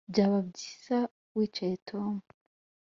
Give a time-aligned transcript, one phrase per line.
[0.11, 0.97] Byaba byiza
[1.35, 2.11] wicaye Tom